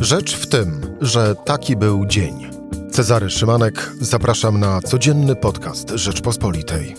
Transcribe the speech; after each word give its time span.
Rzecz 0.00 0.36
w 0.36 0.46
tym, 0.46 0.96
że 1.00 1.34
taki 1.34 1.76
był 1.76 2.06
dzień. 2.06 2.50
Cezary 2.90 3.30
Szymanek, 3.30 3.92
zapraszam 4.00 4.60
na 4.60 4.80
codzienny 4.80 5.36
podcast 5.36 5.90
Rzeczpospolitej. 5.90 6.94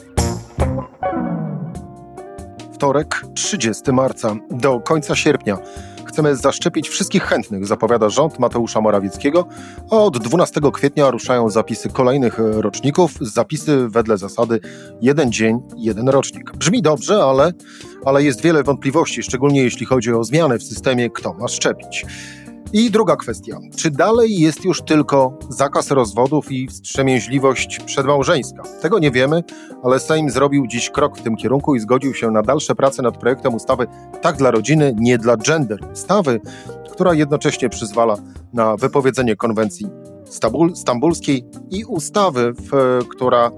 Wtorek, 2.73 3.21
30 3.35 3.91
marca, 3.91 4.35
do 4.51 4.79
końca 4.79 5.15
sierpnia. 5.15 5.57
Chcemy 6.05 6.35
zaszczepić 6.35 6.89
wszystkich 6.89 7.23
chętnych, 7.23 7.67
zapowiada 7.67 8.09
rząd 8.09 8.39
Mateusza 8.39 8.81
Morawieckiego. 8.81 9.47
Od 9.89 10.17
12 10.17 10.61
kwietnia 10.73 11.11
ruszają 11.11 11.49
zapisy 11.49 11.89
kolejnych 11.89 12.37
roczników. 12.37 13.11
Zapisy 13.21 13.87
wedle 13.89 14.17
zasady 14.17 14.59
jeden 15.01 15.31
dzień, 15.31 15.59
jeden 15.77 16.09
rocznik. 16.09 16.51
Brzmi 16.51 16.81
dobrze, 16.81 17.23
ale, 17.23 17.53
ale 18.05 18.23
jest 18.23 18.41
wiele 18.41 18.63
wątpliwości, 18.63 19.23
szczególnie 19.23 19.63
jeśli 19.63 19.85
chodzi 19.85 20.13
o 20.13 20.23
zmiany 20.23 20.59
w 20.59 20.63
systemie, 20.63 21.09
kto 21.09 21.33
ma 21.33 21.47
szczepić. 21.47 22.05
I 22.73 22.91
druga 22.91 23.15
kwestia. 23.15 23.57
Czy 23.75 23.91
dalej 23.91 24.39
jest 24.39 24.65
już 24.65 24.81
tylko 24.81 25.37
zakaz 25.49 25.91
rozwodów 25.91 26.51
i 26.51 26.67
wstrzemięźliwość 26.67 27.79
przedmałżeńska? 27.85 28.63
Tego 28.81 28.99
nie 28.99 29.11
wiemy, 29.11 29.43
ale 29.83 29.99
Sejm 29.99 30.29
zrobił 30.29 30.67
dziś 30.67 30.89
krok 30.89 31.17
w 31.17 31.21
tym 31.21 31.35
kierunku 31.35 31.75
i 31.75 31.79
zgodził 31.79 32.13
się 32.13 32.31
na 32.31 32.41
dalsze 32.41 32.75
prace 32.75 33.01
nad 33.01 33.17
projektem 33.17 33.55
ustawy 33.55 33.87
Tak 34.21 34.37
dla 34.37 34.51
rodziny, 34.51 34.95
nie 34.97 35.17
dla 35.17 35.37
gender. 35.37 35.79
Ustawy, 35.93 36.41
która 36.91 37.13
jednocześnie 37.13 37.69
przyzwala 37.69 38.15
na 38.53 38.77
wypowiedzenie 38.77 39.35
konwencji 39.35 39.87
stambulskiej 40.73 41.45
i 41.71 41.85
ustawy, 41.85 42.53
w, 42.53 42.99
która 43.09 43.51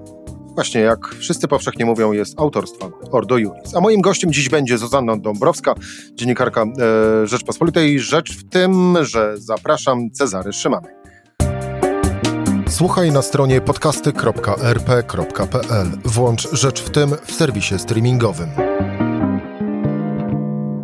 właśnie 0.54 0.82
jak 0.82 1.08
wszyscy 1.08 1.48
powszechnie 1.48 1.86
mówią, 1.86 2.12
jest 2.12 2.40
autorstwa 2.40 2.90
Ordo 3.12 3.38
Juris. 3.38 3.76
A 3.76 3.82
moim 3.82 4.02
gościem 4.02 4.34
dziś 4.34 4.50
będzie 4.50 4.78
Zuzanna 4.78 5.18
Dąbrowska, 5.18 5.76
dziennikarka 6.14 6.64
e, 6.64 6.68
Rzeczpospolitej. 7.28 8.00
Rzecz 8.00 8.38
w 8.38 8.50
tym, 8.50 8.96
że 9.02 9.34
zapraszam 9.38 10.12
Cezary 10.12 10.54
Szymanek. 10.54 10.96
Słuchaj 12.70 13.12
na 13.12 13.22
stronie 13.22 13.62
podcasty.rp.pl. 13.62 15.88
Włącz 16.06 16.52
Rzecz 16.52 16.82
w 16.82 16.90
tym 16.90 17.10
w 17.26 17.32
serwisie 17.32 17.80
streamingowym. 17.80 18.50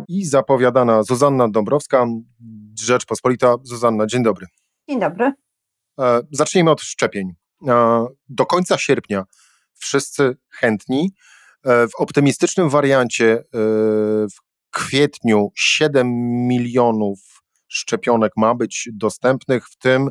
I 0.08 0.24
zapowiadana 0.24 1.02
Zuzanna 1.02 1.48
Dąbrowska, 1.48 2.06
Rzeczpospolita. 2.80 3.56
Zuzanna, 3.62 4.06
dzień 4.06 4.22
dobry. 4.22 4.46
Dzień 4.88 5.00
dobry. 5.00 5.32
E, 6.00 6.20
zacznijmy 6.30 6.70
od 6.70 6.80
szczepień. 6.80 7.32
E, 7.68 8.06
do 8.28 8.46
końca 8.46 8.78
sierpnia 8.78 9.24
wszyscy 9.80 10.36
chętni. 10.50 11.12
E, 11.64 11.88
w 11.88 11.94
optymistycznym 11.98 12.70
wariancie 12.70 13.38
e, 13.38 13.42
w 14.28 14.36
kwietniu 14.70 15.50
7 15.54 16.08
milionów 16.46 17.18
szczepionek 17.68 18.32
ma 18.36 18.54
być 18.54 18.88
dostępnych, 18.92 19.68
w 19.68 19.76
tym 19.76 20.08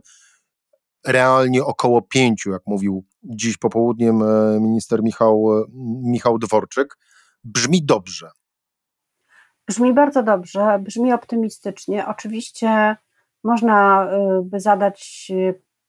realnie 1.06 1.64
około 1.64 2.02
5, 2.02 2.46
jak 2.46 2.62
mówił 2.66 3.06
dziś 3.24 3.58
popołudniem 3.58 4.22
e, 4.22 4.60
minister 4.60 5.04
Michał, 5.04 5.46
Michał 6.04 6.38
Dworczyk. 6.38 6.98
Brzmi 7.44 7.86
dobrze. 7.86 8.30
Brzmi 9.68 9.94
bardzo 9.94 10.24
dobrze, 10.24 10.80
brzmi 10.80 11.14
optymistycznie. 11.14 12.08
Oczywiście 12.08 12.96
można 13.44 14.08
by 14.44 14.60
zadać 14.60 15.32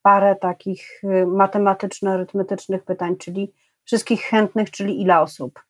parę 0.02 0.36
takich 0.36 1.02
matematyczno-arytmetycznych 1.26 2.84
pytań, 2.84 3.16
czyli 3.16 3.52
wszystkich 3.84 4.22
chętnych, 4.22 4.70
czyli 4.70 5.02
ile 5.02 5.20
osób. 5.20 5.64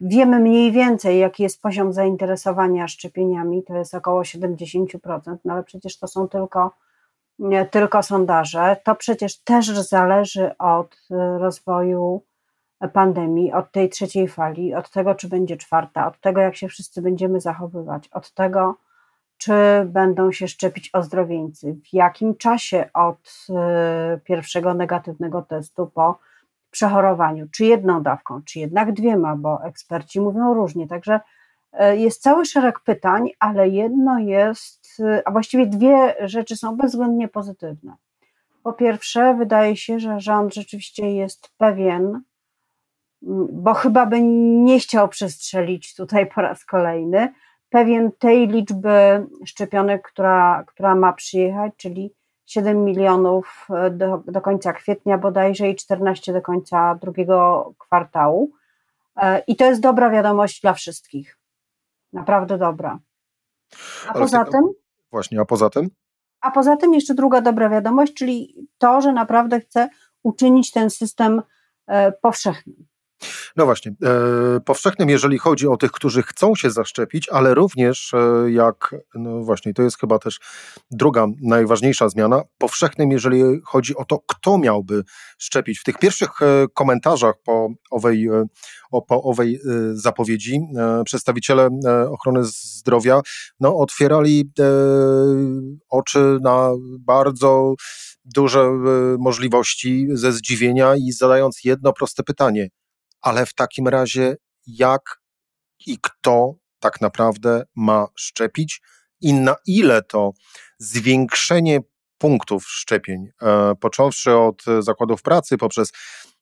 Wiemy 0.00 0.38
mniej 0.38 0.72
więcej, 0.72 1.18
jaki 1.18 1.42
jest 1.42 1.62
poziom 1.62 1.92
zainteresowania 1.92 2.88
szczepieniami, 2.88 3.62
to 3.64 3.76
jest 3.76 3.94
około 3.94 4.22
70%, 4.22 5.36
no 5.44 5.52
ale 5.52 5.62
przecież 5.64 5.98
to 5.98 6.08
są 6.08 6.28
tylko, 6.28 6.70
tylko 7.70 8.02
sondaże. 8.02 8.76
To 8.84 8.94
przecież 8.94 9.38
też 9.38 9.66
zależy 9.66 10.58
od 10.58 10.96
rozwoju 11.38 12.22
pandemii, 12.88 13.52
od 13.52 13.72
tej 13.72 13.88
trzeciej 13.88 14.28
fali, 14.28 14.74
od 14.74 14.90
tego, 14.90 15.14
czy 15.14 15.28
będzie 15.28 15.56
czwarta, 15.56 16.06
od 16.06 16.20
tego, 16.20 16.40
jak 16.40 16.56
się 16.56 16.68
wszyscy 16.68 17.02
będziemy 17.02 17.40
zachowywać, 17.40 18.08
od 18.08 18.34
tego, 18.34 18.76
czy 19.38 19.52
będą 19.84 20.32
się 20.32 20.48
szczepić 20.48 20.90
ozdrowieńcy, 20.92 21.76
w 21.84 21.92
jakim 21.92 22.36
czasie 22.36 22.88
od 22.94 23.46
y, 24.16 24.20
pierwszego 24.20 24.74
negatywnego 24.74 25.42
testu 25.42 25.86
po 25.86 26.18
przechorowaniu, 26.70 27.46
czy 27.52 27.64
jedną 27.64 28.02
dawką, 28.02 28.42
czy 28.44 28.58
jednak 28.58 28.92
dwiema, 28.92 29.36
bo 29.36 29.64
eksperci 29.64 30.20
mówią 30.20 30.54
różnie. 30.54 30.88
Także 30.88 31.20
e, 31.72 31.96
jest 31.96 32.22
cały 32.22 32.44
szereg 32.44 32.80
pytań, 32.80 33.28
ale 33.38 33.68
jedno 33.68 34.18
jest, 34.18 35.00
e, 35.00 35.22
a 35.28 35.30
właściwie 35.30 35.66
dwie 35.66 36.14
rzeczy 36.20 36.56
są 36.56 36.76
bezwzględnie 36.76 37.28
pozytywne. 37.28 37.94
Po 38.62 38.72
pierwsze, 38.72 39.34
wydaje 39.34 39.76
się, 39.76 40.00
że 40.00 40.20
rząd 40.20 40.54
rzeczywiście 40.54 41.14
jest 41.14 41.50
pewien, 41.58 42.22
bo 43.52 43.74
chyba 43.74 44.06
by 44.06 44.22
nie 44.62 44.78
chciał 44.80 45.08
przestrzelić 45.08 45.94
tutaj 45.94 46.26
po 46.26 46.40
raz 46.40 46.64
kolejny, 46.64 47.32
pewien 47.70 48.12
tej 48.12 48.48
liczby 48.48 49.26
szczepionek, 49.46 50.08
która, 50.08 50.64
która 50.66 50.94
ma 50.94 51.12
przyjechać, 51.12 51.72
czyli 51.76 52.14
7 52.50 52.84
milionów 52.84 53.66
e, 53.70 53.90
do, 53.90 54.22
do 54.26 54.40
końca 54.40 54.72
kwietnia 54.72 55.18
bodajże 55.18 55.68
i 55.68 55.76
14 55.76 56.32
do 56.32 56.42
końca 56.42 56.94
drugiego 56.94 57.72
kwartału. 57.78 58.50
E, 59.16 59.42
I 59.46 59.56
to 59.56 59.64
jest 59.64 59.80
dobra 59.80 60.10
wiadomość 60.10 60.60
dla 60.60 60.72
wszystkich. 60.72 61.38
Naprawdę 62.12 62.58
dobra. 62.58 62.98
A 64.06 64.10
Ale 64.12 64.20
poza 64.20 64.44
tym. 64.44 64.72
Właśnie, 65.10 65.40
a 65.40 65.44
poza 65.44 65.70
tym? 65.70 65.90
A 66.40 66.50
poza 66.50 66.76
tym 66.76 66.94
jeszcze 66.94 67.14
druga 67.14 67.40
dobra 67.40 67.68
wiadomość, 67.68 68.14
czyli 68.14 68.68
to, 68.78 69.00
że 69.00 69.12
naprawdę 69.12 69.60
chce 69.60 69.88
uczynić 70.22 70.72
ten 70.72 70.90
system 70.90 71.42
e, 71.86 72.12
powszechnym. 72.12 72.86
No 73.56 73.64
właśnie, 73.64 73.92
e, 74.04 74.60
powszechnym, 74.60 75.08
jeżeli 75.08 75.38
chodzi 75.38 75.68
o 75.68 75.76
tych, 75.76 75.92
którzy 75.92 76.22
chcą 76.22 76.54
się 76.54 76.70
zaszczepić, 76.70 77.28
ale 77.28 77.54
również 77.54 78.14
e, 78.14 78.50
jak, 78.50 78.94
no 79.14 79.44
właśnie, 79.44 79.74
to 79.74 79.82
jest 79.82 80.00
chyba 80.00 80.18
też 80.18 80.40
druga 80.90 81.26
najważniejsza 81.42 82.08
zmiana, 82.08 82.42
powszechnym, 82.58 83.10
jeżeli 83.10 83.42
chodzi 83.64 83.96
o 83.96 84.04
to, 84.04 84.18
kto 84.26 84.58
miałby 84.58 85.02
szczepić. 85.38 85.78
W 85.78 85.84
tych 85.84 85.98
pierwszych 85.98 86.30
e, 86.42 86.66
komentarzach 86.74 87.34
po 87.44 87.68
owej, 87.90 88.26
e, 88.26 88.44
o, 88.90 89.02
po 89.02 89.22
owej 89.22 89.54
e, 89.54 89.58
zapowiedzi 89.92 90.60
e, 90.76 91.04
przedstawiciele 91.04 91.68
ochrony 92.10 92.40
zdrowia 92.44 93.20
no, 93.60 93.76
otwierali 93.76 94.50
oczy 95.90 96.38
na 96.42 96.70
bardzo 97.00 97.74
duże 98.24 98.70
możliwości 99.18 100.06
ze 100.12 100.32
zdziwienia 100.32 100.96
i 100.96 101.12
zadając 101.12 101.64
jedno 101.64 101.92
proste 101.92 102.22
pytanie– 102.22 102.68
ale 103.22 103.46
w 103.46 103.54
takim 103.54 103.88
razie 103.88 104.36
jak 104.66 105.20
i 105.86 105.98
kto 106.02 106.54
tak 106.78 107.00
naprawdę 107.00 107.62
ma 107.76 108.06
szczepić 108.14 108.82
i 109.20 109.32
na 109.32 109.56
ile 109.66 110.02
to 110.02 110.32
zwiększenie 110.78 111.80
punktów 112.18 112.64
szczepień, 112.66 113.28
e, 113.42 113.74
począwszy 113.80 114.36
od 114.36 114.64
zakładów 114.80 115.22
pracy, 115.22 115.58
poprzez 115.58 115.92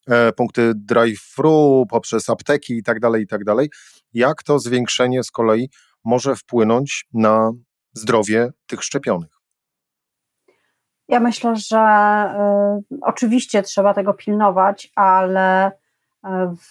e, 0.06 0.32
punkty 0.32 0.72
drive-thru, 0.74 1.86
poprzez 1.90 2.30
apteki 2.30 2.76
i 2.76 2.82
tak 2.82 3.00
dalej, 3.00 3.22
i 3.22 3.26
tak 3.26 3.40
jak 4.12 4.42
to 4.42 4.58
zwiększenie 4.58 5.24
z 5.24 5.30
kolei 5.30 5.70
może 6.04 6.36
wpłynąć 6.36 7.06
na 7.12 7.50
zdrowie 7.92 8.50
tych 8.66 8.84
szczepionych? 8.84 9.30
Ja 11.08 11.20
myślę, 11.20 11.56
że 11.56 11.78
y, 12.92 12.98
oczywiście 13.02 13.62
trzeba 13.62 13.94
tego 13.94 14.14
pilnować, 14.14 14.92
ale 14.94 15.72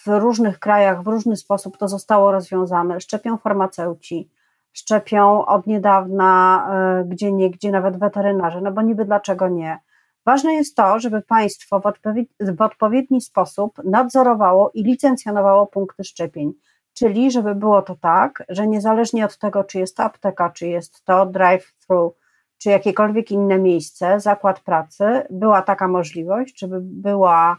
w 0.04 0.06
różnych 0.06 0.58
krajach 0.58 1.02
w 1.02 1.06
różny 1.06 1.36
sposób 1.36 1.78
to 1.78 1.88
zostało 1.88 2.32
rozwiązane. 2.32 3.00
Szczepią 3.00 3.36
farmaceuci, 3.36 4.30
szczepią 4.72 5.46
od 5.46 5.66
niedawna 5.66 6.66
e, 7.00 7.04
gdzie 7.04 7.32
nie, 7.32 7.50
gdzie 7.50 7.70
nawet 7.70 7.98
weterynarze, 7.98 8.60
no 8.60 8.72
bo 8.72 8.82
niby 8.82 9.04
dlaczego 9.04 9.48
nie. 9.48 9.78
Ważne 10.26 10.54
jest 10.54 10.76
to, 10.76 11.00
żeby 11.00 11.22
państwo 11.22 11.80
w, 11.80 11.86
odpowiedni, 11.86 12.28
w 12.40 12.62
odpowiedni 12.62 13.20
sposób 13.20 13.84
nadzorowało 13.84 14.70
i 14.74 14.82
licencjonowało 14.82 15.66
punkty 15.66 16.04
szczepień. 16.04 16.52
Czyli, 16.94 17.30
żeby 17.30 17.54
było 17.54 17.82
to 17.82 17.96
tak, 17.96 18.44
że 18.48 18.66
niezależnie 18.66 19.24
od 19.24 19.38
tego, 19.38 19.64
czy 19.64 19.78
jest 19.78 19.96
to 19.96 20.02
apteka, 20.02 20.50
czy 20.50 20.68
jest 20.68 21.04
to 21.04 21.26
drive-thru, 21.26 22.10
czy 22.58 22.70
jakiekolwiek 22.70 23.30
inne 23.30 23.58
miejsce, 23.58 24.20
zakład 24.20 24.60
pracy, 24.60 25.22
była 25.30 25.62
taka 25.62 25.88
możliwość, 25.88 26.58
żeby 26.58 26.78
była 26.82 27.56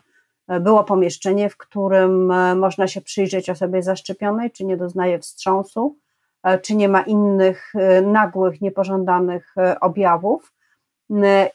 było 0.59 0.83
pomieszczenie, 0.83 1.49
w 1.49 1.57
którym 1.57 2.31
e, 2.31 2.55
można 2.55 2.87
się 2.87 3.01
przyjrzeć 3.01 3.49
osobie 3.49 3.83
zaszczepionej, 3.83 4.51
czy 4.51 4.65
nie 4.65 4.77
doznaje 4.77 5.19
wstrząsu, 5.19 5.97
e, 6.43 6.59
czy 6.59 6.75
nie 6.75 6.89
ma 6.89 7.01
innych 7.01 7.73
e, 7.75 8.01
nagłych, 8.01 8.61
niepożądanych 8.61 9.55
objawów 9.81 10.53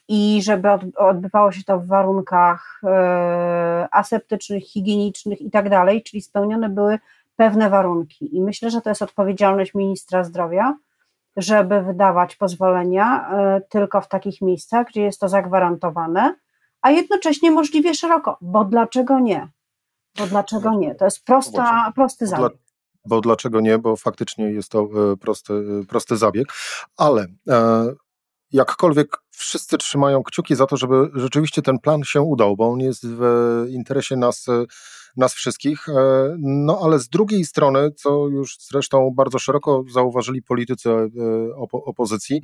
i 0.09 0.43
żeby 0.43 0.69
odbywało 0.97 1.53
się 1.53 1.65
to 1.65 1.79
w 1.79 1.87
warunkach 1.87 2.81
aseptycznych, 3.91 4.65
higienicznych 4.65 5.41
i 5.41 5.51
tak 5.51 5.71
dalej, 5.71 6.03
czyli 6.03 6.23
spełnione 6.23 6.69
były 6.69 6.99
pewne 7.37 7.71
warunki. 7.71 8.37
I 8.37 8.41
myślę, 8.41 8.71
że 8.71 8.81
to 8.81 8.89
jest 8.89 9.03
odpowiedzialność 9.03 9.75
ministra 9.75 10.25
zdrowia, 10.25 10.77
żeby 11.37 11.83
wydawać 11.83 12.37
pozwolenia 12.37 13.31
tylko 13.69 14.01
w 14.01 14.09
takich 14.09 14.41
miejscach, 14.41 14.87
gdzie 14.87 15.03
jest 15.03 15.21
to 15.21 15.29
zagwarantowane, 15.29 16.35
a 16.85 16.91
jednocześnie 16.91 17.51
możliwie 17.51 17.95
szeroko, 17.95 18.39
bo 18.41 18.65
dlaczego 18.65 19.21
nie? 19.21 19.49
Bo 20.19 20.27
dlaczego 20.27 20.75
nie? 20.75 20.95
To 20.95 21.05
jest 21.05 21.25
prosta, 21.25 21.93
prosty 21.95 22.27
zabieg. 22.27 22.53
Bo 23.05 23.21
dlaczego 23.21 23.61
nie? 23.61 23.79
Bo 23.79 23.97
faktycznie 23.97 24.45
jest 24.51 24.69
to 24.69 24.89
prosty, 25.21 25.53
prosty 25.89 26.17
zabieg, 26.17 26.49
ale 26.97 27.27
jakkolwiek 28.53 29.17
wszyscy 29.31 29.79
trzymają 29.79 30.23
kciuki 30.23 30.55
za 30.55 30.67
to, 30.67 30.77
żeby 30.77 31.11
rzeczywiście 31.15 31.63
ten 31.63 31.79
plan 31.79 32.05
się 32.05 32.21
udał, 32.21 32.57
bo 32.57 32.71
on 32.71 32.81
jest 32.81 33.07
w 33.07 33.23
interesie 33.69 34.17
nas, 34.17 34.47
nas 35.17 35.35
wszystkich. 35.35 35.89
E, 35.89 35.93
no 36.39 36.81
ale 36.83 36.99
z 36.99 37.09
drugiej 37.09 37.45
strony, 37.45 37.91
co 37.97 38.29
już 38.29 38.57
zresztą 38.71 39.11
bardzo 39.17 39.39
szeroko 39.39 39.85
zauważyli 39.93 40.43
politycy 40.43 40.91
e, 40.91 41.11
opo 41.57 41.85
opozycji, 41.85 42.43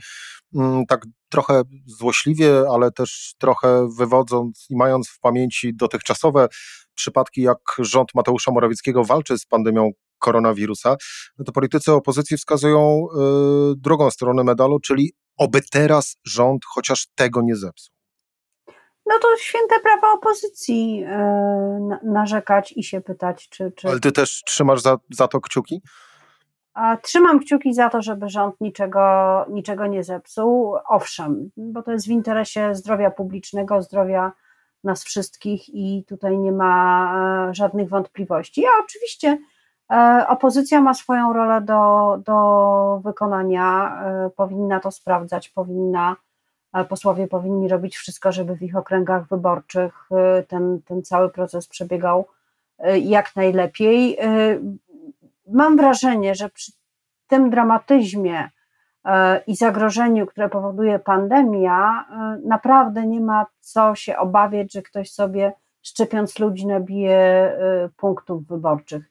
mm, 0.54 0.86
tak 0.86 1.06
trochę 1.28 1.62
złośliwie, 1.86 2.62
ale 2.72 2.90
też 2.90 3.34
trochę 3.38 3.88
wywodząc 3.98 4.66
i 4.70 4.76
mając 4.76 5.08
w 5.08 5.20
pamięci 5.20 5.74
dotychczasowe 5.74 6.48
przypadki, 6.94 7.42
jak 7.42 7.58
rząd 7.78 8.08
Mateusza 8.14 8.52
Morawieckiego 8.52 9.04
walczy 9.04 9.38
z 9.38 9.46
pandemią 9.46 9.90
koronawirusa, 10.18 10.96
to 11.46 11.52
politycy 11.52 11.92
opozycji 11.92 12.36
wskazują 12.36 13.06
y, 13.72 13.76
drugą 13.76 14.10
stronę 14.10 14.44
medalu, 14.44 14.80
czyli 14.80 15.12
oby 15.36 15.60
teraz 15.70 16.16
rząd 16.24 16.62
chociaż 16.74 17.06
tego 17.14 17.42
nie 17.42 17.56
zepsuł. 17.56 17.99
No 19.06 19.18
to 19.18 19.36
święte 19.36 19.80
prawo 19.80 20.12
opozycji 20.14 20.96
yy, 20.96 21.08
narzekać 22.02 22.72
i 22.76 22.84
się 22.84 23.00
pytać, 23.00 23.48
czy, 23.48 23.72
czy. 23.76 23.88
Ale 23.88 24.00
ty 24.00 24.12
też 24.12 24.42
trzymasz 24.46 24.80
za, 24.80 24.98
za 25.10 25.28
to 25.28 25.40
kciuki? 25.40 25.82
Trzymam 27.02 27.40
kciuki 27.40 27.74
za 27.74 27.90
to, 27.90 28.02
żeby 28.02 28.28
rząd 28.28 28.60
niczego, 28.60 29.00
niczego 29.48 29.86
nie 29.86 30.04
zepsuł. 30.04 30.76
Owszem, 30.88 31.50
bo 31.56 31.82
to 31.82 31.92
jest 31.92 32.06
w 32.06 32.10
interesie 32.10 32.74
zdrowia 32.74 33.10
publicznego, 33.10 33.82
zdrowia 33.82 34.32
nas 34.84 35.04
wszystkich 35.04 35.68
i 35.68 36.04
tutaj 36.08 36.38
nie 36.38 36.52
ma 36.52 37.48
e, 37.50 37.54
żadnych 37.54 37.88
wątpliwości. 37.88 38.60
Ja 38.60 38.70
oczywiście 38.84 39.38
E, 39.90 40.26
opozycja 40.28 40.80
ma 40.80 40.94
swoją 40.94 41.32
rolę 41.32 41.60
do, 41.60 42.16
do 42.24 43.00
wykonania, 43.04 43.96
e, 44.04 44.30
powinna 44.36 44.80
to 44.80 44.90
sprawdzać, 44.90 45.48
powinna, 45.48 46.12
e, 46.12 46.16
posłowie 46.88 47.28
powinni 47.28 47.68
robić 47.68 47.96
wszystko, 47.96 48.32
żeby 48.32 48.56
w 48.56 48.62
ich 48.62 48.76
okręgach 48.76 49.28
wyborczych 49.28 50.08
ten, 50.48 50.80
ten 50.84 51.02
cały 51.02 51.30
proces 51.30 51.68
przebiegał 51.68 52.26
jak 53.02 53.36
najlepiej. 53.36 54.18
Mam 55.46 55.76
wrażenie, 55.76 56.34
że 56.34 56.48
przy 56.48 56.72
tym 57.26 57.50
dramatyzmie 57.50 58.50
i 59.46 59.56
zagrożeniu, 59.56 60.26
które 60.26 60.48
powoduje 60.48 60.98
pandemia, 60.98 62.06
naprawdę 62.44 63.06
nie 63.06 63.20
ma 63.20 63.46
co 63.60 63.94
się 63.94 64.16
obawiać, 64.16 64.72
że 64.72 64.82
ktoś 64.82 65.10
sobie 65.12 65.52
szczepiąc 65.82 66.38
ludzi 66.38 66.66
nabije 66.66 67.52
punktów 67.96 68.46
wyborczych. 68.46 69.04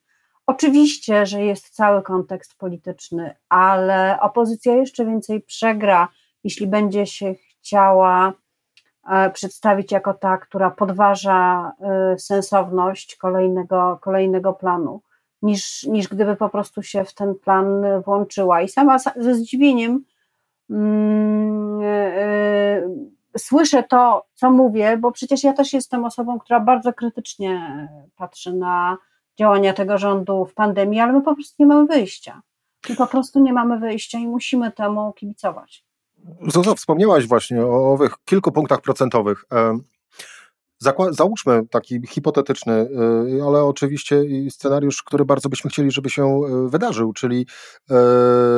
Oczywiście, 0.47 1.25
że 1.25 1.41
jest 1.41 1.69
cały 1.69 2.01
kontekst 2.01 2.57
polityczny, 2.57 3.35
ale 3.49 4.19
opozycja 4.21 4.75
jeszcze 4.75 5.05
więcej 5.05 5.41
przegra, 5.41 6.07
jeśli 6.43 6.67
będzie 6.67 7.05
się 7.05 7.35
chciała 7.61 8.33
e, 9.09 9.29
przedstawić 9.29 9.91
jako 9.91 10.13
ta, 10.13 10.37
która 10.37 10.71
podważa 10.71 11.71
e, 11.81 12.19
sensowność 12.19 13.15
kolejnego, 13.15 13.99
kolejnego 14.01 14.53
planu, 14.53 15.01
niż, 15.41 15.83
niż 15.83 16.07
gdyby 16.07 16.35
po 16.35 16.49
prostu 16.49 16.83
się 16.83 17.03
w 17.03 17.13
ten 17.13 17.35
plan 17.35 17.83
włączyła. 18.05 18.61
I 18.61 18.69
sama 18.69 18.99
ze 18.99 19.35
zdziwieniem 19.35 20.03
mm, 20.69 21.81
yy, 21.81 23.09
słyszę 23.37 23.83
to, 23.83 24.25
co 24.33 24.51
mówię, 24.51 24.97
bo 24.97 25.11
przecież 25.11 25.43
ja 25.43 25.53
też 25.53 25.73
jestem 25.73 26.05
osobą, 26.05 26.39
która 26.39 26.59
bardzo 26.59 26.93
krytycznie 26.93 27.87
patrzy 28.15 28.53
na 28.53 28.97
działania 29.39 29.73
tego 29.73 29.97
rządu 29.97 30.45
w 30.45 30.53
pandemii, 30.53 30.99
ale 30.99 31.13
my 31.13 31.21
po 31.21 31.35
prostu 31.35 31.55
nie 31.59 31.65
mamy 31.65 31.85
wyjścia. 31.85 32.41
My 32.89 32.95
po 32.95 33.07
prostu 33.07 33.39
nie 33.39 33.53
mamy 33.53 33.79
wyjścia 33.79 34.19
i 34.19 34.27
musimy 34.27 34.71
temu 34.71 35.13
kibicować. 35.13 35.85
Zuza, 36.47 36.75
wspomniałaś 36.75 37.27
właśnie 37.27 37.61
o 37.65 37.93
owych 37.93 38.13
kilku 38.25 38.51
punktach 38.51 38.81
procentowych. 38.81 39.45
Załóżmy 41.11 41.67
taki 41.71 42.07
hipotetyczny, 42.07 42.73
y, 42.73 43.43
ale 43.43 43.63
oczywiście 43.63 44.23
scenariusz, 44.49 45.03
który 45.03 45.25
bardzo 45.25 45.49
byśmy 45.49 45.69
chcieli, 45.69 45.91
żeby 45.91 46.09
się 46.09 46.41
y, 46.65 46.69
wydarzył, 46.69 47.13
czyli 47.13 47.45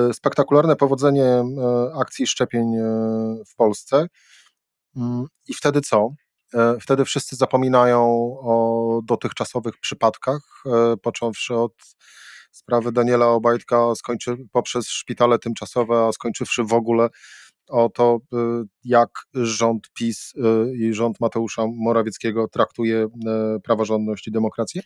y, 0.10 0.14
spektakularne 0.14 0.76
powodzenie 0.76 1.44
akcji 1.96 2.28
szczepień 2.28 2.66
w 3.48 3.56
Polsce. 3.56 4.08
Mm, 4.96 5.26
I 5.48 5.54
wtedy 5.54 5.82
co? 5.82 6.10
E, 6.54 6.80
wtedy 6.80 7.06
wszyscy 7.06 7.36
zapominają 7.36 8.02
o 8.42 9.02
dotychczasowych 9.04 9.78
przypadkach, 9.78 10.42
e, 10.66 10.98
począwszy 10.98 11.56
od 11.56 11.74
sprawy 12.52 12.92
Daniela 12.92 13.28
Obajtka, 13.28 13.96
skończy 13.96 14.38
poprzez 14.52 14.88
szpitale 14.88 15.40
tymczasowe, 15.40 16.06
a 16.06 16.12
skończywszy 16.12 16.64
w 16.64 16.74
ogóle 16.74 17.10
o 17.72 17.90
to, 17.90 18.20
e, 18.34 18.38
jak 18.84 19.10
rząd 19.34 19.90
PiS 19.94 20.34
i 20.74 20.94
rząd 20.94 21.20
Mateusza 21.20 21.66
Morawieckiego 21.76 22.48
traktuje 22.48 23.08
praworządność 23.64 24.28
i 24.28 24.32
demokrację? 24.32 24.82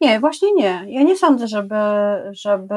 Nie, 0.00 0.20
właśnie 0.20 0.54
nie. 0.54 0.84
Ja 0.86 1.02
nie 1.02 1.16
sądzę, 1.16 1.48
żeby, 1.48 1.74
żeby 2.30 2.74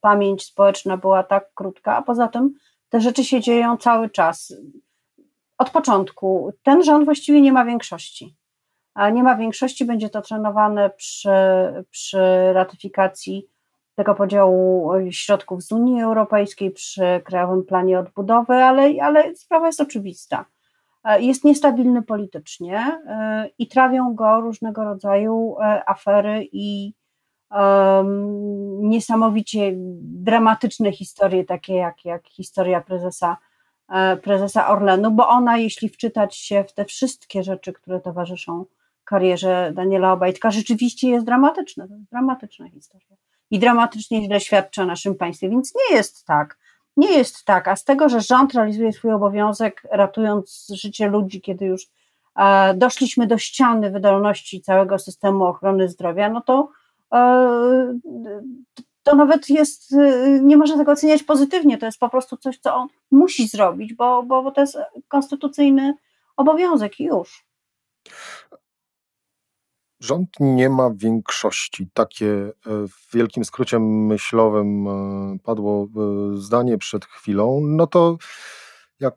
pamięć 0.00 0.44
społeczna 0.44 0.96
była 0.96 1.22
tak 1.22 1.54
krótka, 1.54 1.96
a 1.96 2.02
poza 2.02 2.28
tym 2.28 2.54
te 2.88 3.00
rzeczy 3.00 3.24
się 3.24 3.40
dzieją 3.40 3.76
cały 3.76 4.10
czas 4.10 4.54
od 5.58 5.70
początku. 5.70 6.52
Ten 6.62 6.84
rząd 6.84 7.04
właściwie 7.04 7.40
nie 7.40 7.52
ma 7.52 7.64
większości. 7.64 8.36
A 8.94 9.10
nie 9.10 9.22
ma 9.22 9.36
większości, 9.36 9.84
będzie 9.84 10.10
to 10.10 10.22
trenowane 10.22 10.90
przy, 10.90 11.30
przy 11.90 12.52
ratyfikacji 12.52 13.48
tego 13.98 14.14
podziału 14.14 14.90
środków 15.10 15.62
z 15.62 15.72
Unii 15.72 16.02
Europejskiej, 16.02 16.70
przy 16.70 17.20
Krajowym 17.24 17.64
Planie 17.64 17.98
Odbudowy, 17.98 18.54
ale, 18.54 18.94
ale 19.02 19.36
sprawa 19.36 19.66
jest 19.66 19.80
oczywista. 19.80 20.44
Jest 21.18 21.44
niestabilny 21.44 22.02
politycznie 22.02 23.00
e, 23.06 23.48
i 23.58 23.68
trawią 23.68 24.14
go 24.14 24.40
różnego 24.40 24.84
rodzaju 24.84 25.56
e, 25.60 25.88
afery 25.88 26.48
i 26.52 26.94
um, 27.50 28.88
niesamowicie 28.88 29.72
dramatyczne 30.02 30.92
historie, 30.92 31.44
takie 31.44 31.74
jak, 31.74 32.04
jak 32.04 32.28
historia 32.28 32.80
prezesa 32.80 33.36
E, 33.88 34.16
prezesa 34.16 34.68
Orlenu, 34.68 35.10
bo 35.10 35.28
ona, 35.28 35.58
jeśli 35.58 35.88
wczytać 35.88 36.36
się 36.36 36.64
w 36.64 36.72
te 36.72 36.84
wszystkie 36.84 37.42
rzeczy, 37.42 37.72
które 37.72 38.00
towarzyszą 38.00 38.64
karierze 39.04 39.72
Daniela 39.74 40.12
Obajtka, 40.12 40.50
rzeczywiście 40.50 41.08
jest 41.08 41.26
dramatyczna. 41.26 41.88
To 41.88 41.94
jest 41.94 42.10
dramatyczna 42.10 42.68
historia. 42.68 43.16
I 43.50 43.58
dramatycznie 43.58 44.24
źle 44.24 44.40
świadczy 44.40 44.82
o 44.82 44.86
naszym 44.86 45.14
państwie, 45.14 45.48
więc 45.50 45.72
nie 45.74 45.96
jest 45.96 46.26
tak. 46.26 46.58
Nie 46.96 47.12
jest 47.18 47.44
tak, 47.44 47.68
a 47.68 47.76
z 47.76 47.84
tego, 47.84 48.08
że 48.08 48.20
rząd 48.20 48.54
realizuje 48.54 48.92
swój 48.92 49.12
obowiązek, 49.12 49.82
ratując 49.90 50.66
życie 50.74 51.08
ludzi, 51.08 51.40
kiedy 51.40 51.64
już 51.64 51.86
e, 52.36 52.74
doszliśmy 52.74 53.26
do 53.26 53.38
ściany 53.38 53.90
wydolności 53.90 54.60
całego 54.60 54.98
systemu 54.98 55.44
ochrony 55.44 55.88
zdrowia, 55.88 56.28
no 56.28 56.40
to 56.40 56.68
e, 57.12 57.98
to 59.08 59.16
nawet 59.16 59.50
jest, 59.50 59.92
y, 59.92 60.40
nie 60.42 60.56
można 60.56 60.76
tego 60.76 60.92
oceniać 60.92 61.22
pozytywnie, 61.22 61.78
to 61.78 61.86
jest 61.86 61.98
po 61.98 62.08
prostu 62.08 62.36
coś, 62.36 62.58
co 62.58 62.74
on 62.74 62.88
musi 63.10 63.48
zrobić, 63.48 63.94
bo, 63.94 64.22
bo, 64.22 64.42
bo 64.42 64.50
to 64.50 64.60
jest 64.60 64.78
konstytucyjny 65.08 65.94
obowiązek 66.36 67.00
i 67.00 67.04
już. 67.04 67.46
Rząd 70.00 70.28
nie 70.40 70.70
ma 70.70 70.90
większości. 70.96 71.88
Takie 71.94 72.32
e, 72.32 72.52
w 72.66 73.14
wielkim 73.14 73.44
skrócie 73.44 73.78
myślowym 73.80 74.86
e, 74.88 75.38
padło 75.44 75.84
e, 75.84 76.36
zdanie 76.36 76.78
przed 76.78 77.04
chwilą. 77.04 77.60
No 77.62 77.86
to 77.86 78.16
jak 79.00 79.14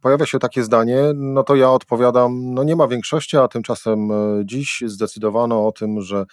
pojawia 0.00 0.26
się 0.26 0.38
takie 0.38 0.64
zdanie, 0.64 1.02
no 1.14 1.42
to 1.42 1.56
ja 1.56 1.70
odpowiadam, 1.70 2.54
no 2.54 2.64
nie 2.64 2.76
ma 2.76 2.88
większości, 2.88 3.36
a 3.36 3.48
tymczasem 3.48 4.08
dziś 4.44 4.82
zdecydowano 4.86 5.66
o 5.66 5.72
tym, 5.72 6.00
że 6.00 6.24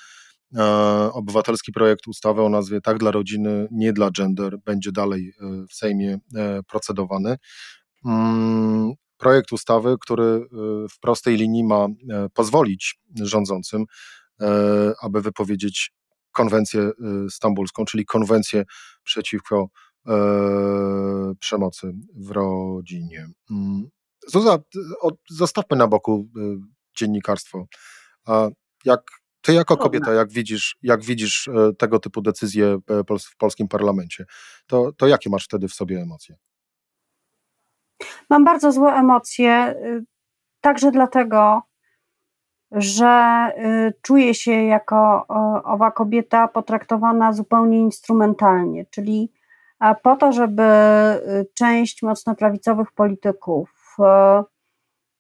obywatelski 1.13 1.72
projekt 1.72 2.08
ustawy 2.08 2.41
o 2.41 2.50
nazwie 2.50 2.82
Tak 2.82 2.98
dla 2.98 3.12
rodziny, 3.12 3.67
nie 3.72 3.94
dla 3.94 4.12
gender 4.12 4.58
będzie 4.58 4.91
dalej 4.91 5.34
w 5.70 5.74
Sejmie 5.74 6.17
procedowany. 6.67 7.38
Projekt 9.17 9.51
ustawy, 9.51 9.95
który 10.01 10.45
w 10.89 11.00
prostej 11.00 11.38
linii 11.38 11.63
ma 11.63 11.88
pozwolić 12.34 13.00
rządzącym, 13.22 13.86
aby 15.01 15.22
wypowiedzieć 15.22 15.91
konwencję 16.31 16.91
stambulską, 17.29 17.86
czyli 17.86 18.05
konwencję 18.05 18.63
przeciwko 19.03 19.67
przemocy 21.39 21.93
w 22.15 22.31
rodzinie. 22.31 23.27
Mm, 23.51 23.89
Zuza, 24.27 24.57
zostawmy 25.29 25.77
na 25.77 25.88
boku 25.88 26.27
dziennikarstwo. 26.95 27.65
Jak 28.86 29.01
Ty 29.45 29.53
jako 29.53 29.77
kobieta, 29.77 30.13
jak 30.13 30.31
widzisz, 30.31 30.77
jak 30.84 31.03
widzisz 31.03 31.48
e, 31.48 31.74
tego 31.77 32.00
typu 32.00 32.22
decyzje 32.22 32.77
w 33.31 33.38
polskim 33.38 33.67
parlamencie, 33.67 34.25
to, 34.67 34.91
to 34.98 35.07
jakie 35.07 35.29
masz 35.29 35.45
wtedy 35.45 35.67
w 35.67 35.74
sobie 35.74 36.01
emocje? 36.01 36.36
Mam 38.29 38.44
bardzo 38.44 38.72
złe 38.72 38.94
emocje, 38.94 39.75
y, 39.86 40.05
także 40.62 40.91
dlatego, 40.91 41.62
że 42.72 43.48
y, 43.58 43.94
czuję 44.01 44.34
się 44.34 44.51
jako 44.51 45.27
owa 45.63 45.91
kobieta 45.91 46.48
potraktowana 46.48 47.34
zupełnie 47.34 47.79
instrumentalnie, 47.79 48.86
czyli 48.86 49.32
po 50.03 50.15
to, 50.15 50.32
żeby 50.32 50.63
y, 50.63 51.48
część 51.53 52.03
mocno 52.03 52.36
prawicowych 52.36 52.91
polityków 52.91 53.98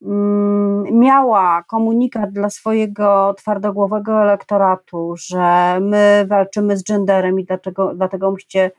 mm, 0.01 0.83
miała 0.99 1.63
komunikat 1.63 2.31
dla 2.31 2.49
swojego 2.49 3.33
twardogłowego 3.37 4.21
elektoratu, 4.23 5.13
że 5.17 5.77
my 5.81 6.25
walczymy 6.29 6.77
z 6.77 6.83
genderem 6.83 7.39
i 7.39 7.45
dlatego, 7.45 7.95
dlatego 7.95 8.31
musicie 8.31 8.71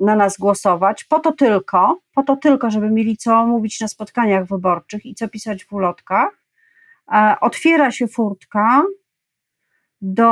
na 0.00 0.16
nas 0.16 0.38
głosować, 0.38 1.04
po 1.04 1.20
to 1.20 1.32
tylko, 1.32 2.00
po 2.14 2.22
to 2.22 2.36
tylko, 2.36 2.70
żeby 2.70 2.90
mieli 2.90 3.16
co 3.16 3.46
mówić 3.46 3.80
na 3.80 3.88
spotkaniach 3.88 4.46
wyborczych 4.46 5.06
i 5.06 5.14
co 5.14 5.28
pisać 5.28 5.64
w 5.64 5.72
ulotkach, 5.72 6.28
e, 7.12 7.36
otwiera 7.40 7.90
się 7.90 8.08
furtka 8.08 8.84
do 10.00 10.30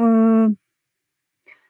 y, 0.00 0.54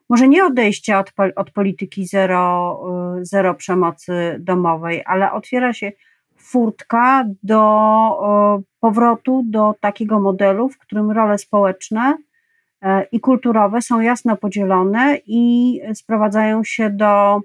może 0.08 0.28
nie 0.28 0.44
odejścia 0.44 0.99
od, 0.99 1.12
od 1.37 1.50
polityki 1.50 2.06
zero, 2.06 2.80
y, 3.18 3.25
zero 3.25 3.54
przemocy 3.54 4.37
domowej, 4.40 5.02
ale 5.06 5.32
otwiera 5.32 5.73
się 5.73 5.92
furtka 6.38 7.25
do 7.42 8.62
powrotu 8.80 9.42
do 9.46 9.75
takiego 9.80 10.20
modelu, 10.20 10.68
w 10.68 10.78
którym 10.78 11.11
role 11.11 11.38
społeczne 11.38 12.18
i 13.12 13.21
kulturowe 13.21 13.83
są 13.83 14.00
jasno 14.00 14.37
podzielone 14.37 15.18
i 15.26 15.80
sprowadzają 15.95 16.64
się 16.64 16.90
do 16.90 17.40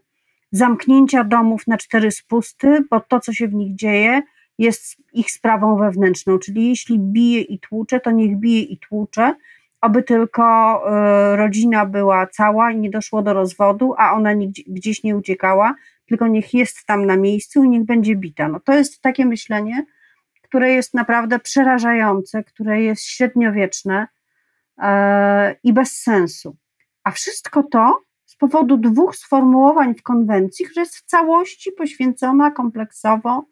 zamknięcia 0.51 1.23
domów 1.23 1.67
na 1.67 1.77
cztery 1.77 2.11
spusty, 2.11 2.83
bo 2.89 3.00
to, 3.00 3.19
co 3.19 3.33
się 3.33 3.47
w 3.47 3.53
nich 3.53 3.75
dzieje, 3.75 4.21
jest 4.57 4.97
ich 5.13 5.31
sprawą 5.31 5.77
wewnętrzną. 5.77 6.39
Czyli 6.39 6.69
jeśli 6.69 7.00
bije 7.00 7.41
i 7.41 7.59
tłucze, 7.59 8.00
to 8.00 8.11
niech 8.11 8.38
bije 8.38 8.61
i 8.61 8.77
tłucze, 8.77 9.35
aby 9.81 10.03
tylko 10.03 10.43
e, 10.91 11.35
rodzina 11.35 11.85
była 11.85 12.27
cała 12.27 12.71
i 12.71 12.79
nie 12.79 12.89
doszło 12.89 13.21
do 13.21 13.33
rozwodu, 13.33 13.93
a 13.97 14.13
ona 14.13 14.29
gdzieś 14.67 15.03
nie 15.03 15.17
uciekała, 15.17 15.75
tylko 16.05 16.27
niech 16.27 16.53
jest 16.53 16.85
tam 16.85 17.05
na 17.05 17.17
miejscu 17.17 17.63
i 17.63 17.69
niech 17.69 17.85
będzie 17.85 18.15
bita. 18.15 18.47
No 18.47 18.59
to 18.59 18.73
jest 18.73 19.01
takie 19.01 19.25
myślenie, 19.25 19.85
które 20.41 20.71
jest 20.71 20.93
naprawdę 20.93 21.39
przerażające, 21.39 22.43
które 22.43 22.81
jest 22.81 23.03
średniowieczne, 23.03 24.07
E, 24.11 24.20
i 25.63 25.73
bez 25.73 25.91
sensu. 25.97 26.55
A 27.03 27.11
wszystko 27.11 27.63
to 27.63 28.01
z 28.25 28.35
powodu 28.35 28.77
dwóch 28.77 29.15
sformułowań 29.15 29.95
w 29.95 30.03
konwencji, 30.03 30.65
która 30.65 30.81
jest 30.81 30.95
w 30.95 31.05
całości 31.05 31.71
poświęcona 31.71 32.51
kompleksowo 32.51 33.45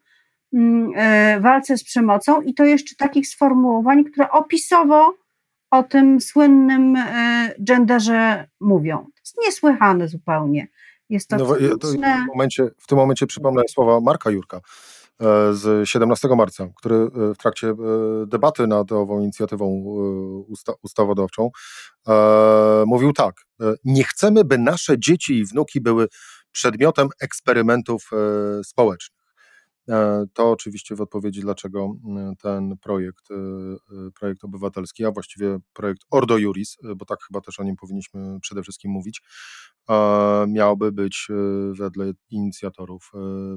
mm, 0.54 0.92
e, 0.96 1.40
walce 1.40 1.78
z 1.78 1.84
przemocą 1.84 2.42
i 2.42 2.54
to 2.54 2.64
jeszcze 2.64 2.96
takich 2.96 3.28
sformułowań, 3.28 4.04
które 4.04 4.30
opisowo 4.30 5.14
o 5.70 5.82
tym 5.82 6.20
słynnym 6.20 6.96
e, 6.96 7.54
genderze 7.58 8.48
mówią. 8.60 8.98
To 8.98 9.20
jest 9.20 9.36
niesłychane 9.46 10.08
zupełnie. 10.08 10.68
Jest 11.08 11.28
to, 11.28 11.36
no, 11.36 11.44
w, 11.44 11.78
tym 11.78 12.26
momencie, 12.26 12.70
w 12.78 12.86
tym 12.86 12.98
momencie 12.98 13.26
przypomnę 13.26 13.62
słowa 13.68 14.00
Marka 14.00 14.30
Jurka, 14.30 14.60
E, 14.60 14.99
z 15.52 15.88
17 15.88 16.28
marca, 16.36 16.68
który 16.76 16.96
e, 16.96 17.34
w 17.34 17.38
trakcie 17.38 17.68
e, 17.68 17.74
debaty 18.26 18.66
nad 18.66 18.92
ową 18.92 19.20
inicjatywą 19.20 19.66
usta 20.48 20.72
ustawodawczą 20.82 21.50
mówił 22.86 23.12
tak: 23.12 23.34
Nie 23.84 24.04
chcemy, 24.04 24.44
by 24.44 24.58
nasze 24.58 24.98
dzieci 24.98 25.38
i 25.38 25.44
wnuki 25.44 25.80
były 25.80 26.08
przedmiotem 26.52 27.08
eksperymentów 27.20 28.10
społecznych. 28.64 29.19
E, 29.90 30.24
to 30.34 30.50
oczywiście 30.50 30.94
w 30.94 31.00
odpowiedzi, 31.00 31.40
dlaczego 31.40 31.94
e, 32.16 32.32
ten 32.42 32.76
projekt, 32.82 33.30
e, 33.30 33.34
projekt 34.20 34.44
obywatelski, 34.44 35.04
a 35.04 35.10
właściwie 35.10 35.58
projekt 35.72 36.02
Ordo 36.10 36.38
Juris, 36.38 36.76
bo 36.96 37.04
tak 37.04 37.18
chyba 37.22 37.40
też 37.40 37.60
o 37.60 37.64
nim 37.64 37.76
powinniśmy 37.76 38.40
przede 38.40 38.62
wszystkim 38.62 38.90
mówić, 38.90 39.22
miałby 40.48 40.92
być 40.92 41.28
wedle 41.72 42.12
inicjatorów 42.30 43.12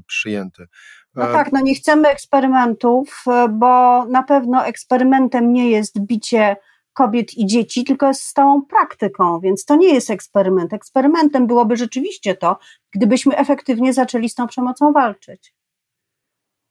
przyjęty. 0.06 0.66
No 1.14 1.22
tak, 1.22 1.52
no 1.52 1.60
nie 1.60 1.74
chcemy 1.74 2.08
eksperymentów, 2.08 3.24
bo 3.50 4.04
na 4.04 4.22
pewno 4.22 4.66
eksperymentem 4.66 5.52
nie 5.52 5.70
jest 5.70 6.00
bicie 6.00 6.56
kobiet 6.92 7.34
i 7.34 7.46
dzieci, 7.46 7.84
tylko 7.84 8.08
jest 8.08 8.22
stałą 8.22 8.62
praktyką, 8.62 9.40
więc 9.40 9.64
to 9.64 9.76
nie 9.76 9.94
jest 9.94 10.10
eksperyment. 10.10 10.72
Eksperymentem 10.72 11.46
byłoby 11.46 11.76
rzeczywiście 11.76 12.34
to, 12.34 12.58
gdybyśmy 12.94 13.36
efektywnie 13.36 13.92
zaczęli 13.92 14.28
z 14.28 14.34
tą 14.34 14.46
przemocą 14.46 14.92
walczyć. 14.92 15.53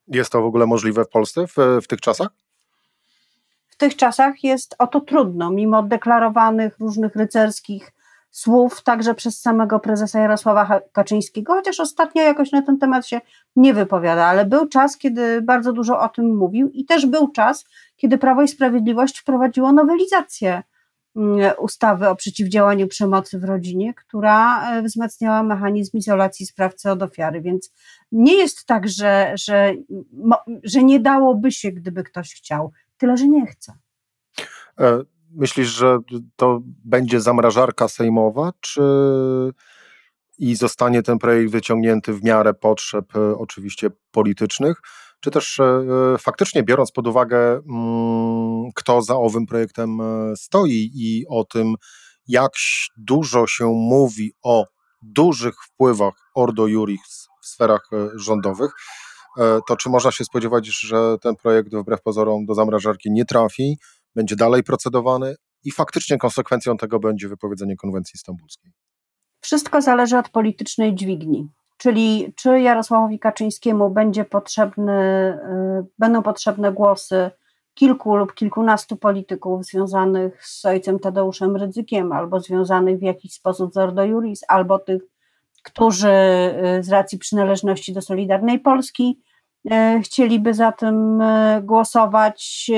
Jest 0.08 0.32
to 0.32 0.42
w 0.42 0.46
ogóle 0.46 0.66
możliwe 0.66 1.06
w 1.06 1.10
Polsce 1.10 1.48
w, 1.48 1.56
w 1.84 1.88
tych 1.88 2.02
czasach? 2.02 2.30
W 3.68 3.76
tych 3.78 3.96
czasach 3.96 4.44
jest 4.44 4.76
o 4.80 4.88
to 4.88 5.02
trudno, 5.02 5.52
mimo 5.52 5.84
deklarowanych 5.84 6.80
różnych 6.80 7.16
rycerskich 7.16 7.92
słów, 8.32 8.84
także 8.84 9.14
przez 9.14 9.42
samego 9.42 9.80
prezesa 9.80 10.20
Jarosława 10.20 10.82
Kaczyńskiego, 10.92 11.54
chociaż 11.54 11.80
ostatnio 11.80 12.24
jakoś 12.24 12.52
na 12.52 12.62
ten 12.62 12.78
temat 12.80 13.08
się 13.08 13.22
nie 13.56 13.74
wypowiada, 13.74 14.26
ale 14.26 14.46
był 14.46 14.68
czas, 14.68 14.98
kiedy 14.98 15.42
bardzo 15.42 15.74
dużo 15.74 16.00
o 16.00 16.10
tym 16.10 16.36
mówił 16.36 16.70
i 16.70 16.86
też 16.86 17.06
był 17.06 17.32
czas, 17.32 17.66
kiedy 17.98 18.18
Prawo 18.18 18.42
i 18.42 18.48
Sprawiedliwość 18.48 19.20
wprowadziło 19.20 19.72
nowelizację 19.72 20.64
ustawy 21.58 22.10
o 22.10 22.16
przeciwdziałaniu 22.16 22.88
przemocy 22.88 23.40
w 23.40 23.44
rodzinie, 23.44 23.94
która 23.94 24.70
e, 24.72 24.82
wzmacniała 24.82 25.44
mechanizm 25.44 25.98
izolacji 25.98 26.46
sprawcy 26.46 26.92
od 26.92 27.02
ofiary. 27.02 27.42
Więc 27.42 27.72
nie 28.12 28.34
jest 28.34 28.66
tak, 28.66 28.88
że, 28.88 29.34
że, 29.36 29.74
że 30.64 30.84
nie 30.84 31.00
dałoby 31.00 31.52
się, 31.52 31.72
gdyby 31.72 32.04
ktoś 32.04 32.36
chciał, 32.36 32.72
tyle 32.98 33.18
że 33.18 33.28
nie 33.28 33.48
chce. 33.48 33.74
E, 34.80 35.00
myślisz, 35.32 35.68
że 35.68 35.98
to 36.36 36.62
będzie 36.86 37.22
zamrażarka 37.22 37.88
sejmowa, 37.88 38.54
czy 38.60 38.82
i 40.38 40.56
zostanie 40.56 41.04
ten 41.04 41.20
projekt 41.20 41.52
wyciągnięty 41.52 42.14
w 42.14 42.24
miarę 42.24 42.54
potrzeb, 42.54 43.16
e, 43.16 43.38
oczywiście 43.38 43.90
politycznych? 44.12 44.82
Czy 45.24 45.32
też 45.32 45.60
e, 45.60 45.64
e, 45.64 46.18
faktycznie 46.18 46.64
biorąc 46.64 46.92
pod 46.92 47.08
uwagę, 47.08 47.62
mm, 47.70 48.72
kto 48.76 49.02
za 49.02 49.16
owym 49.16 49.46
projektem 49.46 50.02
e, 50.02 50.36
stoi 50.36 50.92
i 50.94 51.26
o 51.30 51.44
tym, 51.44 51.76
jak 52.28 52.52
dużo 52.98 53.48
się 53.48 53.66
mówi 53.66 54.34
o 54.44 54.66
dużych 55.02 55.56
wpływach 55.64 56.14
Ordo 56.36 56.68
Juris 56.68 57.28
w 57.42 57.48
sferach 57.48 57.90
rządowych, 58.16 58.72
to 59.68 59.78
czy 59.78 59.90
można 59.90 60.12
się 60.12 60.26
spodziewać, 60.26 60.68
że 60.68 61.18
ten 61.22 61.36
projekt 61.36 61.76
wbrew 61.76 62.02
pozorom 62.02 62.46
do 62.46 62.56
zamrażarki 62.56 63.12
nie 63.12 63.26
trafi, 63.26 63.78
będzie 64.16 64.36
dalej 64.36 64.64
procedowany 64.64 65.36
i 65.64 65.72
faktycznie 65.72 66.18
konsekwencją 66.18 66.78
tego 66.78 67.00
będzie 67.00 67.28
wypowiedzenie 67.28 67.76
konwencji 67.76 68.20
stambulskiej? 68.20 68.72
Wszystko 69.42 69.82
zależy 69.82 70.18
od 70.18 70.30
politycznej 70.30 70.96
dźwigni. 70.96 71.50
Czyli 71.78 72.34
czy 72.36 72.60
Jarosławowi 72.60 73.20
Kaczyńskiemu 73.20 73.90
będzie 73.90 74.26
potrzebny, 74.26 74.94
y, 75.82 75.86
będą 76.00 76.24
potrzebne 76.24 76.72
głosy 76.72 77.32
kilku 77.74 78.16
lub 78.16 78.34
kilkunastu 78.34 78.98
polityków 78.98 79.66
związanych 79.66 80.48
z 80.48 80.66
ojcem 80.66 81.00
Tadeuszem 81.00 81.56
Rydzykiem, 81.56 82.12
albo 82.12 82.40
związanych 82.40 83.00
w 83.00 83.02
jakiś 83.02 83.34
sposób 83.34 83.74
z 83.74 83.78
Ordo 83.78 84.04
Juris, 84.04 84.42
albo 84.48 84.80
tych, 84.80 85.02
którzy 85.64 86.12
y, 86.80 86.84
z 86.84 86.90
racji 86.90 87.18
przynależności 87.18 87.94
do 87.94 88.02
Solidarnej 88.02 88.60
Polski 88.60 89.22
y, 89.66 90.02
chcieliby 90.02 90.54
za 90.54 90.72
tym 90.72 91.24
głosować, 91.62 92.72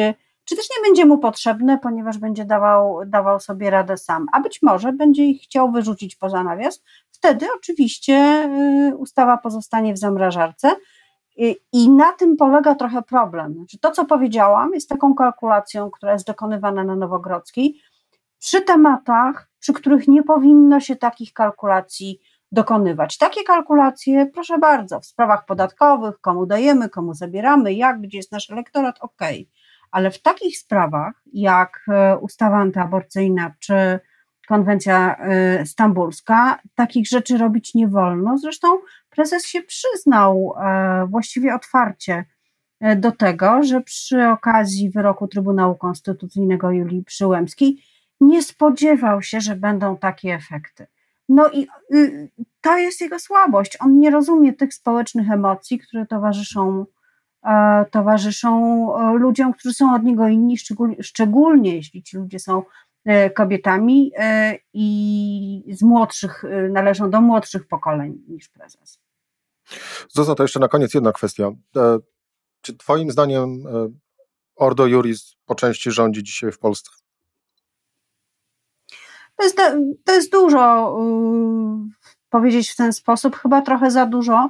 czy 0.46 0.56
też 0.56 0.66
nie 0.70 0.88
będzie 0.88 1.06
mu 1.06 1.18
potrzebne, 1.18 1.80
ponieważ 1.84 2.18
będzie 2.18 2.46
dawał, 2.46 3.00
dawał 3.06 3.40
sobie 3.40 3.70
radę 3.70 3.98
sam, 3.98 4.26
a 4.32 4.40
być 4.40 4.62
może 4.62 4.94
będzie 4.94 5.26
ich 5.26 5.42
chciał 5.42 5.72
wyrzucić 5.72 6.16
poza 6.16 6.44
nawias, 6.44 6.84
wtedy 7.18 7.46
oczywiście 7.58 8.14
y, 8.92 8.96
ustawa 8.98 9.38
pozostanie 9.38 9.94
w 9.94 9.98
zamrażarce. 9.98 10.76
I 11.72 11.90
na 11.90 12.12
tym 12.12 12.38
polega 12.38 12.76
trochę 12.76 13.02
problem. 13.02 13.54
Znaczy 13.54 13.80
to, 13.80 13.92
co 13.92 14.06
powiedziałam, 14.06 14.74
jest 14.74 14.90
taką 14.90 15.16
kalkulacją, 15.16 15.92
która 15.92 16.14
jest 16.14 16.28
dokonywana 16.28 16.84
na 16.84 16.96
Nowogrodzkiej, 16.96 17.82
przy 18.40 18.62
tematach, 18.62 19.50
przy 19.60 19.74
których 19.74 20.08
nie 20.08 20.24
powinno 20.24 20.80
się 20.80 20.96
takich 20.96 21.34
kalkulacji 21.34 22.20
dokonywać. 22.52 23.18
Takie 23.18 23.44
kalkulacje, 23.44 24.26
proszę 24.34 24.58
bardzo, 24.58 25.00
w 25.00 25.06
sprawach 25.06 25.46
podatkowych, 25.46 26.20
komu 26.22 26.46
dajemy, 26.46 26.90
komu 26.90 27.14
zabieramy, 27.14 27.74
jak, 27.74 28.02
gdzie 28.02 28.18
jest 28.18 28.32
nasz 28.32 28.52
elektorat, 28.52 28.96
ok. 29.02 29.22
Ale 29.92 30.12
w 30.12 30.22
takich 30.22 30.58
sprawach, 30.58 31.24
jak 31.34 31.86
e, 31.88 32.18
ustawa 32.18 32.58
antyaborcyjna 32.58 33.54
czy 33.60 34.00
konwencja 34.46 35.16
y, 35.62 35.66
stambulska, 35.66 36.60
takich 36.76 37.08
rzeczy 37.08 37.38
robić 37.38 37.74
nie 37.74 37.88
wolno. 37.88 38.38
Zresztą 38.38 38.68
prezes 39.10 39.46
się 39.46 39.62
przyznał 39.62 40.54
e, 40.58 41.08
właściwie 41.10 41.56
otwarcie 41.56 42.26
e, 42.80 42.96
do 42.96 43.12
tego, 43.12 43.64
że 43.64 43.82
przy 43.82 44.28
okazji 44.28 44.90
wyroku 44.90 45.28
Trybunału 45.28 45.76
Konstytucyjnego 45.76 46.72
Julii 46.72 47.04
Przyłębskiej 47.04 47.78
nie 48.22 48.44
spodziewał 48.44 49.22
się, 49.22 49.42
że 49.42 49.56
będą 49.56 49.98
takie 49.98 50.34
efekty. 50.34 50.88
No 51.30 51.50
i 51.52 51.68
y, 51.94 52.30
to 52.62 52.78
jest 52.78 53.02
jego 53.02 53.20
słabość. 53.20 53.78
On 53.80 54.00
nie 54.00 54.10
rozumie 54.10 54.54
tych 54.54 54.74
społecznych 54.74 55.32
emocji, 55.32 55.80
które 55.80 56.06
towarzyszą, 56.06 56.86
e, 57.46 57.86
towarzyszą 57.92 58.56
ludziom, 59.14 59.54
którzy 59.54 59.74
są 59.74 59.96
od 59.96 60.04
niego 60.04 60.28
inni, 60.28 60.58
szczególnie, 60.58 61.04
szczególnie 61.04 61.76
jeśli 61.76 62.04
ci 62.04 62.18
ludzie 62.18 62.40
są 62.40 62.64
kobietami 63.36 64.12
i 64.74 65.64
z 65.74 65.82
młodszych, 65.82 66.44
należą 66.72 67.10
do 67.10 67.22
młodszych 67.22 67.68
pokoleń 67.68 68.24
niż 68.28 68.50
prezes. 68.50 69.00
Zoza, 70.10 70.36
to 70.36 70.44
jeszcze 70.44 70.60
na 70.60 70.68
koniec 70.68 70.94
jedna 70.94 71.12
kwestia. 71.12 71.52
Czy 72.62 72.78
Twoim 72.78 73.12
zdaniem 73.12 73.64
Ordo 74.56 74.88
Juris 74.88 75.36
po 75.46 75.56
części 75.56 75.92
rządzi 75.92 76.24
dzisiaj 76.24 76.52
w 76.52 76.60
Polsce? 76.60 76.92
To 79.38 79.44
jest, 79.44 79.58
to 80.04 80.14
jest 80.14 80.32
dużo 80.32 80.96
powiedzieć 82.30 82.72
w 82.72 82.76
ten 82.76 82.94
sposób, 82.94 83.36
chyba 83.36 83.62
trochę 83.62 83.92
za 83.92 84.06
dużo, 84.06 84.50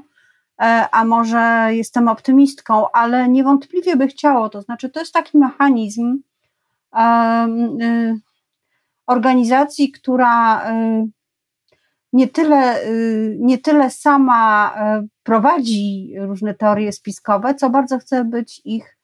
e, 0.61 0.87
a 0.91 1.05
może 1.05 1.69
jestem 1.69 2.07
optymistką, 2.07 2.91
ale 2.91 3.29
niewątpliwie 3.29 3.95
by 3.95 4.07
chciało. 4.07 4.49
To 4.49 4.61
znaczy, 4.61 4.89
to 4.89 4.99
jest 4.99 5.13
taki 5.13 5.37
mechanizm 5.37 6.19
organizacji, 9.07 9.91
która 9.91 10.63
yy, 10.71 11.07
nie 12.13 12.27
tyle, 12.27 12.75
nie 13.39 13.57
tyle 13.57 13.89
sama 13.89 14.75
prowadzi 15.23 16.13
różne 16.17 16.53
teorie 16.53 16.91
spiskowe, 16.91 17.55
co 17.55 17.69
bardzo 17.69 17.99
chce 17.99 18.23
być 18.23 18.61
ich 18.65 18.97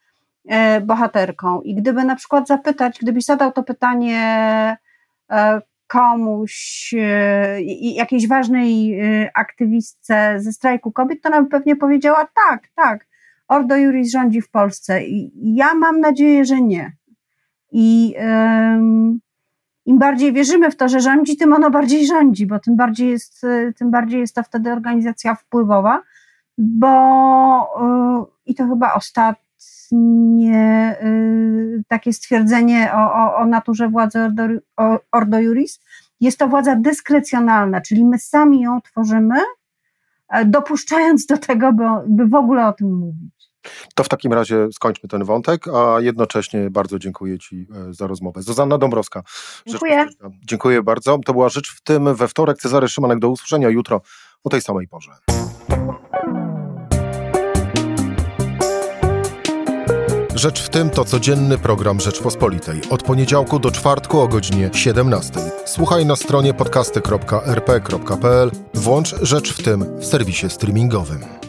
bohaterką. 0.81 1.61
I 1.61 1.75
gdyby 1.75 2.03
na 2.03 2.15
przykład 2.15 2.47
zapytać, 2.47 2.99
gdybyś 3.01 3.25
zadał 3.25 3.51
to 3.51 3.63
pytanie 3.63 4.77
komuś, 5.87 6.93
jakiejś 7.81 8.27
ważnej 8.27 8.99
aktywistce 9.33 10.35
ze 10.37 10.53
strajku 10.53 10.91
kobiet, 10.91 11.21
to 11.21 11.29
nam 11.29 11.47
pewnie 11.47 11.75
powiedziała 11.75 12.27
tak, 12.49 12.67
tak, 12.75 13.07
Ordo 13.47 13.75
Juris 13.75 14.11
rządzi 14.11 14.41
w 14.41 14.49
Polsce. 14.49 15.03
I 15.03 15.31
ja 15.55 15.73
mam 15.73 15.99
nadzieję, 15.99 16.45
że 16.45 16.61
nie. 16.61 16.91
I 17.71 18.15
um, 18.19 19.19
im 19.85 19.99
bardziej 19.99 20.33
wierzymy 20.33 20.71
w 20.71 20.75
to, 20.75 20.89
że 20.89 20.99
rządzi, 20.99 21.37
tym 21.37 21.53
ono 21.53 21.71
bardziej 21.71 22.07
rządzi, 22.07 22.47
bo 22.47 22.59
tym 22.59 22.75
bardziej 22.75 23.09
jest, 23.09 23.43
e, 23.43 23.73
tym 23.73 23.91
bardziej 23.91 24.19
jest 24.19 24.35
to 24.35 24.43
wtedy 24.43 24.71
organizacja 24.71 25.35
wpływowa, 25.35 26.01
bo 26.57 26.91
i 28.45 28.55
to 28.55 28.67
chyba 28.67 28.93
ostatnio 28.93 29.51
nie, 29.91 30.97
y, 31.03 31.83
takie 31.87 32.13
stwierdzenie 32.13 32.91
o, 32.93 33.13
o, 33.13 33.35
o 33.35 33.45
naturze 33.45 33.89
władzy 33.89 34.19
ordo, 34.19 34.43
ordo 35.11 35.39
juris. 35.39 35.79
Jest 36.19 36.39
to 36.39 36.47
władza 36.47 36.75
dyskrecjonalna, 36.75 37.81
czyli 37.81 38.05
my 38.05 38.19
sami 38.19 38.61
ją 38.61 38.81
tworzymy, 38.81 39.39
e, 40.29 40.45
dopuszczając 40.45 41.25
do 41.25 41.37
tego, 41.37 41.73
by, 41.73 41.83
by 42.07 42.27
w 42.27 42.35
ogóle 42.35 42.67
o 42.67 42.73
tym 42.73 42.93
mówić. 42.95 43.40
To 43.95 44.03
w 44.03 44.09
takim 44.09 44.33
razie 44.33 44.67
skończmy 44.73 45.09
ten 45.09 45.23
wątek, 45.23 45.67
a 45.67 45.99
jednocześnie 45.99 46.69
bardzo 46.69 46.99
dziękuję 46.99 47.39
Ci 47.39 47.67
e, 47.89 47.93
za 47.93 48.07
rozmowę. 48.07 48.41
Zuzanna 48.41 48.77
Dąbrowska. 48.77 49.23
Dziękuję. 49.67 50.07
Dziękuję 50.45 50.83
bardzo. 50.83 51.17
To 51.25 51.33
była 51.33 51.49
Rzecz 51.49 51.71
w 51.71 51.81
tym 51.81 52.15
we 52.15 52.27
wtorek. 52.27 52.57
Cezary 52.57 52.89
Szymanek 52.89 53.19
do 53.19 53.29
usłyszenia 53.29 53.69
jutro 53.69 54.01
o 54.43 54.49
tej 54.49 54.61
samej 54.61 54.87
porze. 54.87 55.11
Rzecz 60.35 60.61
w 60.61 60.69
tym 60.69 60.89
to 60.89 61.05
codzienny 61.05 61.57
program 61.57 61.99
Rzeczpospolitej. 61.99 62.81
Od 62.89 63.03
poniedziałku 63.03 63.59
do 63.59 63.71
czwartku 63.71 64.19
o 64.19 64.27
godzinie 64.27 64.69
17. 64.73 65.33
Słuchaj 65.65 66.05
na 66.05 66.15
stronie 66.15 66.53
podcasty.rp.pl. 66.53 68.51
Włącz 68.73 69.15
Rzecz 69.21 69.53
w 69.53 69.63
tym 69.63 69.99
w 69.99 70.05
serwisie 70.05 70.49
streamingowym. 70.49 71.40